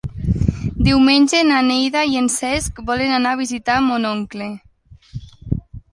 [0.87, 4.49] Diumenge na Neida i en Cesc volen anar a visitar mon oncle.